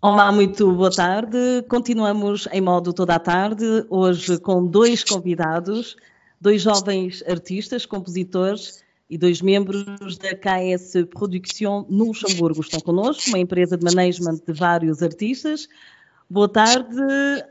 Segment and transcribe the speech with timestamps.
[0.00, 1.36] Olá, muito boa tarde.
[1.68, 5.96] Continuamos em modo toda a tarde, hoje com dois convidados,
[6.40, 12.60] dois jovens artistas, compositores e dois membros da KS Production no Luxemburgo.
[12.60, 15.68] Estão connosco, uma empresa de management de vários artistas.
[16.30, 16.96] Boa tarde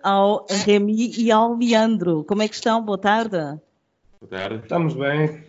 [0.01, 2.23] ao Remy e ao Leandro.
[2.23, 2.81] Como é que estão?
[2.81, 3.59] Boa tarde.
[4.21, 4.61] Boa tarde.
[4.63, 5.43] Estamos bem.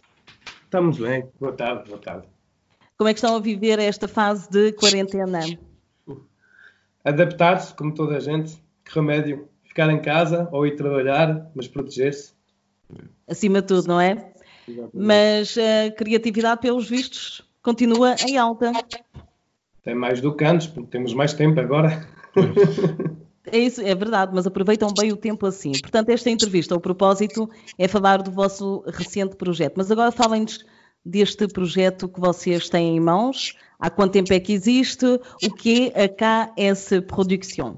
[0.64, 1.28] Estamos bem.
[1.38, 2.26] Boa tarde, boa tarde.
[2.96, 5.38] Como é que estão a viver esta fase de quarentena?
[7.04, 8.56] Adaptar-se, como toda a gente.
[8.84, 9.48] Que remédio?
[9.64, 12.32] Ficar em casa ou ir trabalhar, mas proteger-se.
[13.26, 14.32] Acima de tudo, não é?
[14.66, 14.90] Exatamente.
[14.94, 18.72] Mas a criatividade, pelos vistos, continua em alta.
[19.82, 22.06] Tem mais do que antes, porque temos mais tempo agora.
[23.50, 25.72] É isso, é verdade, mas aproveitam bem o tempo assim.
[25.72, 29.74] Portanto, esta entrevista, o propósito é falar do vosso recente projeto.
[29.76, 30.64] Mas agora falem-nos
[31.04, 35.06] deste projeto que vocês têm em mãos, Há quanto tempo é que existe?
[35.06, 37.76] O que é a KS Production?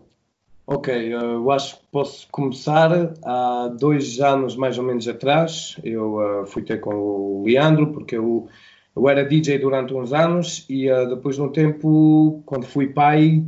[0.66, 2.90] Ok, eu acho que posso começar
[3.24, 5.76] há dois anos mais ou menos atrás.
[5.82, 8.48] Eu uh, fui ter com o Leandro, porque eu,
[8.96, 13.44] eu era DJ durante uns anos e uh, depois de um tempo, quando fui pai,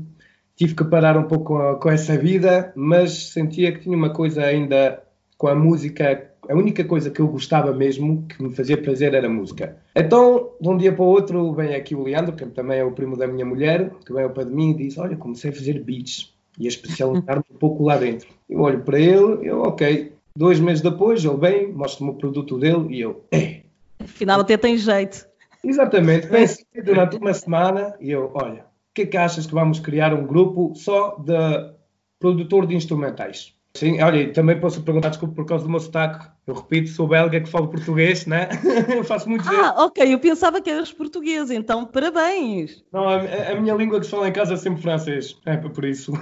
[0.56, 4.42] tive que parar um pouco com, com essa vida, mas sentia que tinha uma coisa
[4.42, 5.03] ainda
[5.39, 9.29] com a música a única coisa que eu gostava mesmo, que me fazia prazer, era
[9.29, 9.77] música.
[9.95, 12.93] Então, de um dia para o outro, vem aqui o Leandro, que também é o
[12.93, 16.35] primo da minha mulher, que pé de mim e diz: Olha, comecei a fazer beats
[16.59, 18.29] e a especializar-me um pouco lá dentro.
[18.48, 20.13] Eu olho para ele, eu, ok.
[20.37, 23.61] Dois meses depois, ele vem, mostra-me o produto dele e eu, é.
[24.03, 25.27] Afinal, até tem jeito.
[25.63, 26.27] Exatamente.
[26.27, 30.13] Pensei durante uma semana e eu, olha, o que é que achas que vamos criar
[30.13, 31.73] um grupo só de
[32.19, 33.55] produtor de instrumentais?
[33.75, 36.27] Sim, olha, também posso perguntar, desculpa, por causa do meu sotaque.
[36.47, 38.48] Eu repito, sou belga que falo português, né?
[38.95, 42.84] eu faço muito Ah, ok, eu pensava que eras português, então parabéns.
[42.92, 45.84] Não, a, a minha língua que se fala em casa é sempre francês, é por
[45.84, 46.12] isso.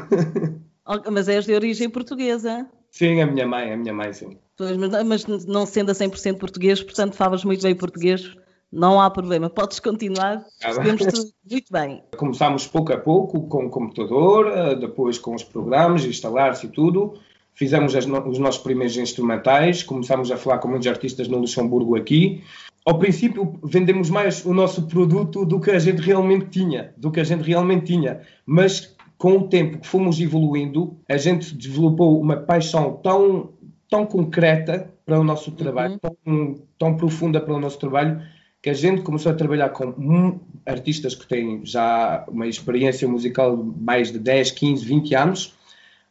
[1.10, 2.68] mas és de origem portuguesa?
[2.92, 4.38] Sim, a minha mãe, a minha mãe, sim.
[4.58, 8.36] Mas, mas não sendo a 100% português, portanto falas muito bem português,
[8.70, 12.02] não há problema, podes continuar, percebemos-te muito bem.
[12.16, 17.14] Começámos pouco a pouco com o computador, eh, depois com os programas, instalar-se e tudo
[17.54, 22.42] fizemos as, os nossos primeiros instrumentais, começámos a falar com muitos artistas no Luxemburgo aqui.
[22.84, 27.20] Ao princípio vendemos mais o nosso produto do que a gente realmente tinha, do que
[27.20, 32.36] a gente realmente tinha, mas com o tempo que fomos evoluindo, a gente desenvolveu uma
[32.36, 33.50] paixão tão
[33.90, 36.54] tão concreta para o nosso trabalho, uhum.
[36.54, 38.22] tão, tão profunda para o nosso trabalho,
[38.62, 43.82] que a gente começou a trabalhar com artistas que têm já uma experiência musical de
[43.82, 45.59] mais de 10, 15, 20 anos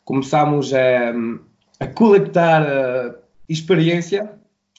[0.09, 1.13] começámos a,
[1.79, 3.15] a coletar a
[3.47, 4.31] experiência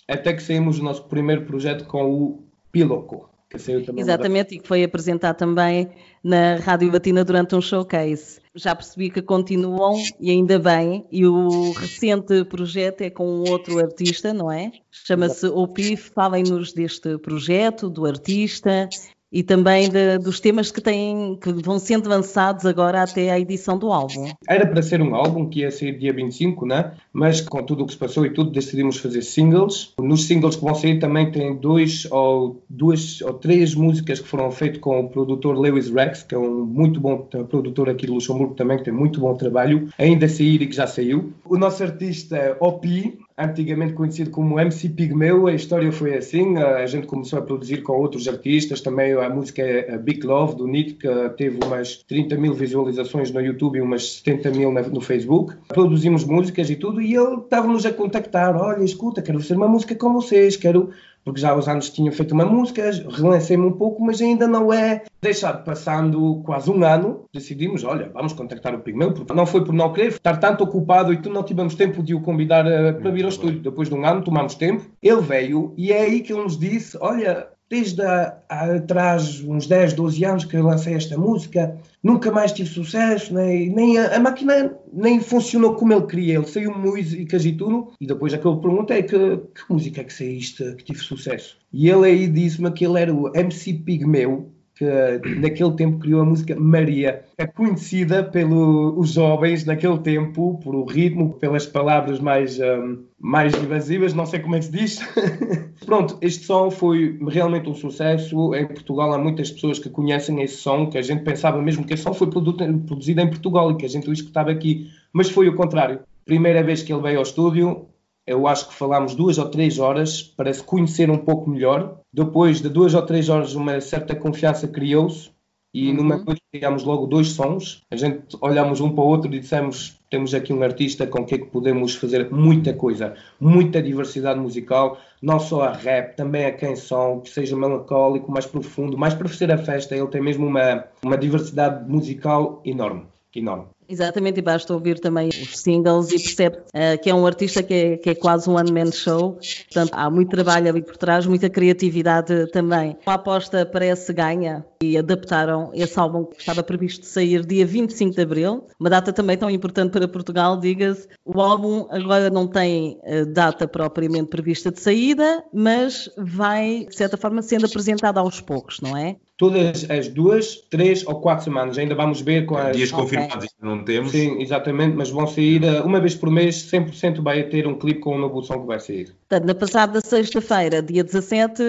[0.09, 3.31] até que saímos do nosso primeiro projeto com o Piloco.
[3.49, 5.89] Que saiu também Exatamente, e que foi apresentado também
[6.23, 8.41] na Rádio Batina durante um showcase.
[8.57, 13.79] Já percebi que continuam e ainda bem, e o recente projeto é com um outro
[13.79, 14.73] artista, não é?
[14.91, 16.11] Chama-se OPIF.
[16.13, 18.89] Falem-nos deste projeto, do artista
[19.33, 23.79] e também de, dos temas que, têm, que vão sendo lançados agora até à edição
[23.79, 24.31] do álbum.
[24.49, 26.93] Era para ser um álbum que ia sair dia 25, né?
[27.13, 29.95] mas com tudo o que se passou e tudo, decidimos fazer singles.
[30.01, 34.51] Nos singles que vão sair também tem dois ou duas ou três músicas que foram
[34.51, 38.55] feitas com o produtor Lewis Rex, que é um muito bom produtor aqui de Luxemburgo
[38.55, 41.33] também, que tem muito bom trabalho, ainda a sair e que já saiu.
[41.45, 47.07] O nosso artista Opi, antigamente conhecido como MC Pigmeu, a história foi assim, a gente
[47.07, 51.09] começou a produzir com outros artistas, também a música é Big Love, do Nito, que
[51.37, 55.55] teve umas 30 mil visualizações no YouTube e umas 70 mil no Facebook.
[55.69, 59.95] Produzimos músicas e tudo, e ele estava-nos a contactar, olha, escuta, quero fazer uma música
[59.95, 60.91] com vocês, quero
[61.25, 64.73] porque já há uns anos tinham feito uma música, relancei-me um pouco, mas ainda não
[64.73, 69.65] é deixado passando quase um ano, decidimos, olha, vamos contactar o Pigmeu, porque não foi
[69.65, 73.01] por não querer estar tanto ocupado e tu não tivemos tempo de o convidar uh,
[73.01, 73.61] para vir ao estúdio.
[73.61, 76.97] Depois de um ano, tomamos tempo, ele veio e é aí que ele nos disse,
[77.01, 78.03] olha, desde
[78.49, 83.71] atrás, uns 10, 12 anos que eu lancei esta música, nunca mais tive sucesso, nem,
[83.71, 86.35] nem a, a, máquina nem funcionou como ele queria.
[86.35, 90.13] Ele saiu músicas e tudo, e depois aquele pergunta é que, que música é que
[90.13, 91.57] saíste que tive sucesso?
[91.73, 96.25] E ele aí disse-me que ele era o MC Pigmeu, que naquele tempo criou a
[96.25, 97.23] música Maria.
[97.37, 104.15] É conhecida pelos jovens naquele tempo, por o ritmo, pelas palavras mais, um, mais invasivas,
[104.15, 104.99] não sei como é que se diz.
[105.85, 108.55] Pronto, este som foi realmente um sucesso.
[108.55, 111.93] Em Portugal há muitas pessoas que conhecem esse som, que a gente pensava mesmo que
[111.93, 115.47] esse som foi produzido em Portugal e que a gente o escutava aqui, mas foi
[115.47, 116.01] o contrário.
[116.25, 117.87] Primeira vez que ele veio ao estúdio,
[118.27, 122.00] eu acho que falámos duas ou três horas para se conhecer um pouco melhor.
[122.13, 125.31] Depois de duas ou três horas, uma certa confiança criou-se
[125.73, 125.97] e uhum.
[125.97, 127.83] numa noite criámos logo dois sons.
[127.91, 131.41] A gente olhamos um para o outro e dissemos: temos aqui um artista com quem
[131.41, 137.21] é podemos fazer muita coisa, muita diversidade musical, não só a rap, também a canção,
[137.21, 139.95] que seja melancólico, mais profundo, mais para fazer a festa.
[139.95, 143.05] Ele tem mesmo uma, uma diversidade musical enorme,
[143.35, 143.67] enorme.
[143.91, 147.75] Exatamente, e basta ouvir também os singles e percebe uh, que é um artista que
[147.75, 149.33] é, que é quase um one-man show,
[149.65, 152.97] portanto há muito trabalho ali por trás, muita criatividade também.
[153.05, 158.23] A aposta parece ganha e adaptaram esse álbum que estava previsto sair dia 25 de
[158.23, 161.09] Abril, uma data também tão importante para Portugal, diga-se.
[161.25, 167.17] O álbum agora não tem uh, data propriamente prevista de saída, mas vai, de certa
[167.17, 169.17] forma, sendo apresentado aos poucos, não é?
[169.41, 171.79] todas as duas, três ou quatro semanas.
[171.79, 172.77] Ainda vamos ver com as.
[172.77, 173.49] Dias confirmados, okay.
[173.63, 174.13] não temos.
[174.13, 178.01] Sim, exatamente, mas vão sair eh, uma vez por mês, 100% vai ter um clipe
[178.01, 179.15] com um novo som que vai sair.
[179.29, 181.63] Portanto, na passada sexta-feira, dia 17,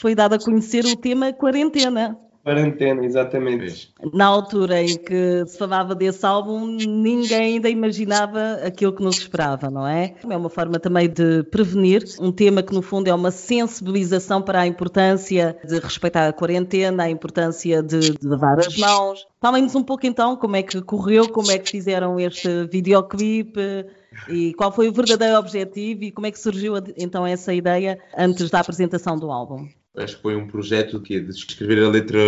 [0.00, 2.18] foi dado a conhecer o tema quarentena.
[2.46, 3.92] Quarentena, exatamente.
[4.14, 9.68] Na altura em que se falava desse álbum, ninguém ainda imaginava aquilo que nos esperava,
[9.68, 10.14] não é?
[10.30, 14.60] É uma forma também de prevenir, um tema que no fundo é uma sensibilização para
[14.60, 19.26] a importância de respeitar a quarentena, a importância de, de lavar as mãos.
[19.40, 23.86] Falem-nos um pouco então como é que correu, como é que fizeram este videoclipe
[24.28, 28.50] e qual foi o verdadeiro objetivo e como é que surgiu então essa ideia antes
[28.50, 29.66] da apresentação do álbum
[29.96, 32.18] acho que foi um projeto que de escrever a letra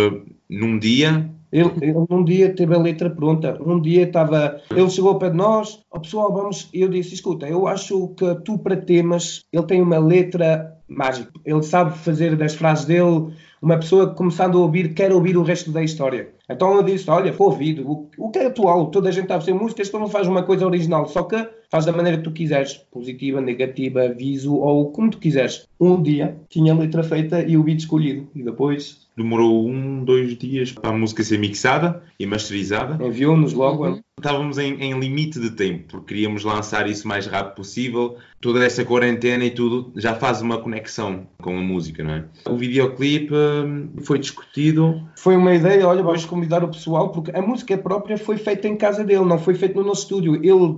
[0.49, 1.29] num dia.
[1.51, 3.57] Ele, ele num dia teve a letra pronta.
[3.61, 4.61] Um dia estava.
[4.69, 6.69] Ele chegou para nós, oh, pessoal, vamos.
[6.73, 11.31] Eu disse: escuta, eu acho que tu para temas, ele tem uma letra mágica.
[11.45, 13.31] Ele sabe fazer das frases dele
[13.61, 16.29] uma pessoa que começando a ouvir quer ouvir o resto da história.
[16.49, 17.89] Então eu disse: olha, foi ouvido.
[17.89, 18.87] O, o que é atual?
[18.87, 21.47] Toda a gente está a fazer músicas, tu não faz uma coisa original, só que
[21.69, 25.67] faz da maneira que tu quiseres, positiva, negativa, aviso ou como tu quiseres.
[25.79, 28.27] Um dia tinha a letra feita e o beat escolhido.
[28.35, 29.07] E depois.
[29.19, 33.05] Demorou um, dois dias para a música ser mixada e masterizada.
[33.05, 33.85] Enviou-nos logo.
[33.85, 34.01] Uhum.
[34.17, 38.15] Estávamos em, em, limite de tempo, porque queríamos lançar isso o mais rápido possível.
[38.39, 42.25] Toda essa quarentena e tudo já faz uma conexão com a música, não é?
[42.49, 45.01] O videoclipe hum, foi discutido.
[45.17, 48.77] Foi uma ideia, olha, vamos convidar o pessoal, porque a música própria foi feita em
[48.77, 50.35] casa dele, não foi feita no nosso estúdio.
[50.35, 50.77] Ele,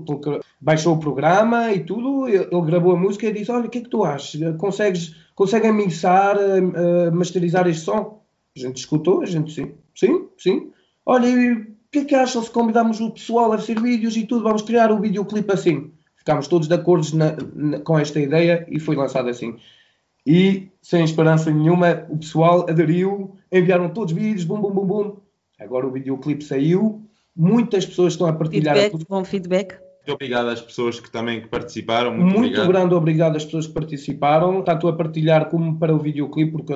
[0.59, 3.81] baixou o programa e tudo, ele gravou a música e disse: Olha, o que é
[3.81, 4.55] que tu achas?
[4.57, 8.20] Consegues, conseguem mixar, uh, masterizar este som?
[8.56, 10.71] A gente escutou, a gente sim, sim, sim.
[11.06, 14.44] Olha, o que é que acham se convidarmos o pessoal a fazer vídeos e tudo?
[14.44, 15.92] Vamos criar o um videoclipe assim.
[16.18, 19.57] Ficámos todos de acordo na, na, com esta ideia e foi lançado assim.
[20.25, 25.18] E, sem esperança nenhuma, o pessoal aderiu, enviaram todos os vídeos, bum, bum, bum, bum.
[25.59, 27.01] Agora o videoclipe saiu,
[27.36, 28.75] muitas pessoas estão a partilhar.
[28.75, 29.74] Feedback, bom feedback.
[29.97, 32.12] Muito obrigado às pessoas que também que participaram.
[32.12, 32.68] Muito, muito obrigado.
[32.68, 36.74] grande obrigado às pessoas que participaram, tanto a partilhar como para o videoclipe, porque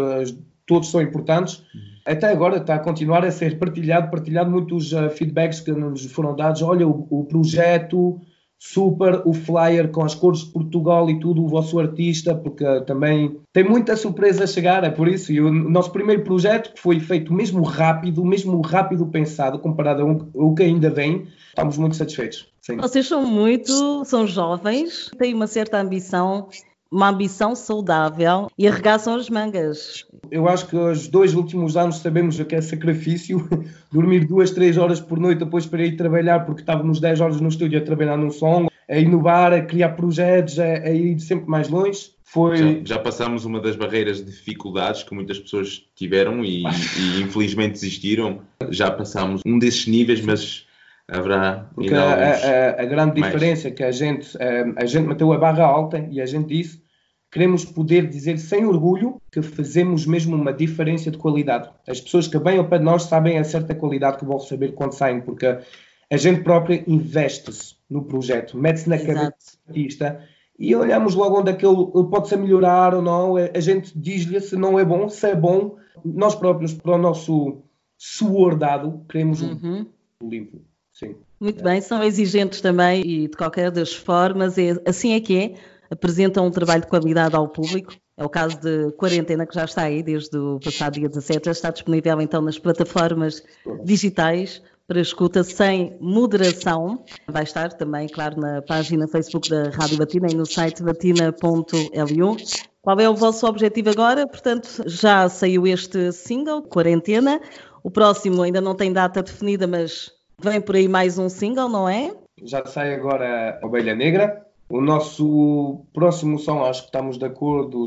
[0.66, 1.58] todos são importantes.
[1.74, 1.96] Uhum.
[2.06, 6.36] Até agora está a continuar a ser partilhado, partilhado muitos uh, feedbacks que nos foram
[6.36, 6.62] dados.
[6.62, 8.22] Olha, o, o, projeto
[8.60, 13.40] super, o flyer com as cores de Portugal e tudo, o vosso artista, porque também
[13.52, 15.32] tem muita surpresa a chegar, é por isso.
[15.32, 20.54] E o nosso primeiro projeto, que foi feito mesmo rápido, mesmo rápido pensado, comparado ao
[20.54, 22.48] que ainda vem, estamos muito satisfeitos.
[22.62, 22.78] Sim.
[22.78, 26.48] Vocês são muito, são jovens, têm uma certa ambição,
[26.92, 30.06] uma ambição saudável e arregaçam as mangas.
[30.32, 33.48] Eu acho que os dois últimos anos sabemos o que é sacrifício,
[33.92, 37.50] dormir duas, três horas por noite depois para ir trabalhar, porque estávamos 10 horas no
[37.50, 41.70] estúdio a trabalhar num som, a inovar, a criar projetos, a, a ir sempre mais
[41.70, 42.12] longe.
[42.24, 42.58] Foi...
[42.58, 46.64] Já, já passámos uma das barreiras de dificuldades que muitas pessoas tiveram e,
[47.00, 48.42] e infelizmente desistiram.
[48.70, 50.66] Já passámos um desses níveis, mas
[51.08, 51.70] haverá.
[51.74, 53.34] Porque a, a, a, grande mais.
[53.34, 56.48] diferença é que a gente, eh, a, gente meteu a barra alta e a gente
[56.48, 56.84] disse
[57.32, 61.70] queremos poder dizer sem orgulho que fazemos mesmo uma diferença de qualidade.
[61.86, 64.74] As pessoas que vêm ao pé de nós sabem a certa qualidade que vão saber
[64.74, 70.26] quando saem, porque a gente própria investe-se no projeto, mete-se na cabeça do artista
[70.58, 73.36] e olhamos logo onde é que ele, ele pode ser melhorar ou não.
[73.36, 75.76] A gente diz-lhe se não é bom, se é bom.
[76.06, 77.62] Nós próprios, para o nosso
[77.98, 79.86] suor dado, queremos uhum.
[80.22, 80.62] um limpo.
[80.96, 81.16] Sim.
[81.40, 85.54] Muito bem, são exigentes também e de qualquer das formas, é, assim é que é,
[85.92, 87.94] apresentam um trabalho de qualidade ao público.
[88.18, 91.52] É o caso de Quarentena, que já está aí desde o passado dia 17, já
[91.52, 93.44] está disponível então nas plataformas
[93.84, 97.04] digitais para escuta sem moderação.
[97.28, 102.38] Vai estar também, claro, na página Facebook da Rádio Batina e no site batina.lu.
[102.82, 104.26] Qual é o vosso objetivo agora?
[104.26, 107.42] Portanto, já saiu este single, Quarentena.
[107.84, 111.88] O próximo ainda não tem data definida, mas Vem por aí mais um single, não
[111.88, 112.14] é?
[112.44, 114.46] Já sai agora a Ovelha Negra.
[114.68, 117.86] O nosso próximo som, acho que estamos de acordo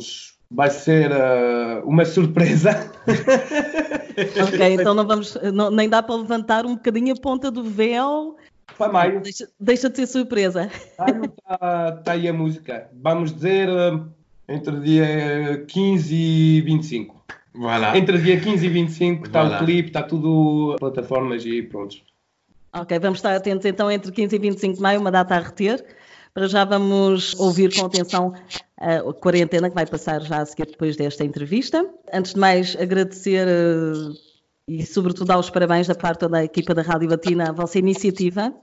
[0.50, 2.90] vai ser uh, uma surpresa.
[4.46, 8.36] ok, então não vamos, não, nem dá para levantar um bocadinho a ponta do véu.
[8.76, 9.20] Para maio.
[9.20, 10.70] Deixa, deixa de ser surpresa.
[10.72, 12.88] Está tá aí a música.
[12.92, 14.08] Vamos dizer uh,
[14.48, 17.18] entre dia 15 e 25.
[17.54, 17.98] Voilà.
[17.98, 19.56] Entre dia 15 e 25 está voilà.
[19.56, 21.96] o clipe, está tudo plataformas e pronto.
[22.72, 25.84] Ok, vamos estar atentos então entre 15 e 25 de maio, uma data a reter.
[26.34, 28.32] Para já vamos ouvir com atenção
[28.76, 31.84] a quarentena que vai passar já a seguir depois desta entrevista.
[32.12, 34.12] Antes de mais, agradecer uh,
[34.68, 38.54] e, sobretudo, dar os parabéns da parte da equipa da Rádio Batina à vossa iniciativa.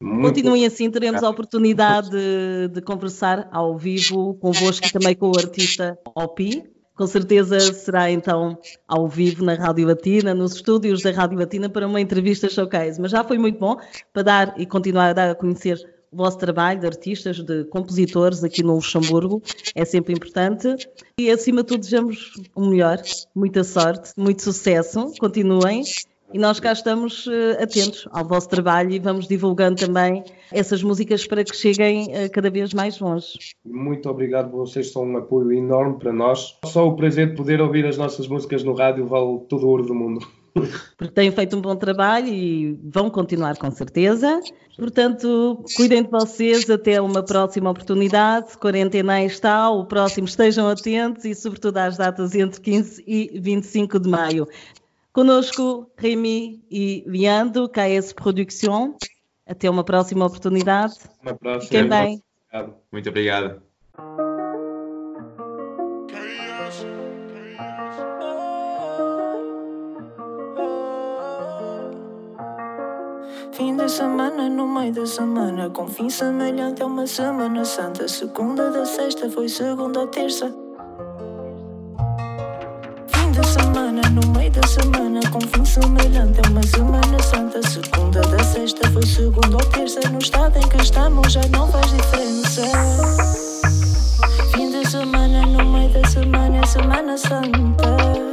[0.00, 5.26] Muito Continuem assim, teremos a oportunidade de, de, conversar ao vivo convosco e também com
[5.26, 6.77] o artista Opi.
[6.98, 11.86] Com certeza será então ao vivo na Rádio Batina, nos estúdios da Rádio Batina, para
[11.86, 13.00] uma entrevista showcase.
[13.00, 13.76] Mas já foi muito bom
[14.12, 15.78] para dar e continuar a dar a conhecer
[16.10, 19.40] o vosso trabalho de artistas, de compositores aqui no Luxemburgo,
[19.76, 20.74] é sempre importante.
[21.16, 23.00] E acima de tudo, desejamos o melhor,
[23.32, 25.84] muita sorte, muito sucesso, continuem.
[26.32, 31.26] E nós cá estamos uh, atentos ao vosso trabalho e vamos divulgando também essas músicas
[31.26, 33.54] para que cheguem uh, cada vez mais longe.
[33.64, 36.58] Muito obrigado, vocês são um apoio enorme para nós.
[36.66, 39.86] Só o prazer de poder ouvir as nossas músicas no rádio vale todo o ouro
[39.86, 40.26] do mundo.
[40.96, 44.40] Porque têm feito um bom trabalho e vão continuar com certeza.
[44.76, 48.56] Portanto, cuidem de vocês até uma próxima oportunidade.
[48.58, 54.08] Quarentena está, o próximo estejam atentos e, sobretudo, às datas entre 15 e 25 de
[54.08, 54.46] maio.
[55.18, 58.94] Conosco, Remy e Viando, KS Production.
[59.44, 60.94] Até uma próxima oportunidade.
[61.20, 61.62] Uma próxima.
[61.62, 62.22] Fiquem bem.
[62.92, 63.60] Muito obrigado.
[73.54, 78.06] Fim de semana no meio da semana, com fim semelhante a uma semana santa.
[78.06, 80.67] Segunda da sexta foi segunda ou terça.
[84.48, 87.60] Meio da semana, com fim semelhante a uma semana santa.
[87.68, 90.00] Segunda da sexta foi segunda ou terça.
[90.10, 92.62] No estado em que estamos já não faz diferença.
[94.52, 98.27] Fim de semana no meio da semana é Semana Santa.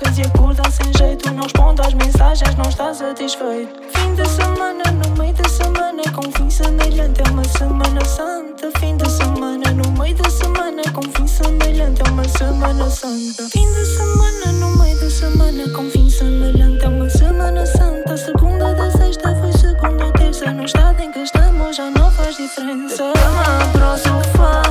[0.00, 1.30] que te acorda sem jeito.
[1.30, 3.80] Não responde às mensagens, não está satisfeito.
[3.94, 7.20] Fim de semana, no meio da semana, com fim semelhante.
[7.20, 8.70] É uma semana santa.
[8.78, 12.00] Fim de semana, no meio da semana, com fim semelhante.
[12.02, 13.48] É uma semana santa.
[13.50, 16.84] Fim de semana, no meio da semana, com fim semelhante.
[16.84, 18.16] É uma semana santa.
[18.16, 20.50] Segunda da sexta foi segunda ou terça.
[20.50, 23.12] No estado em que estamos já não faz diferença.
[23.12, 24.69] Cama o sofá.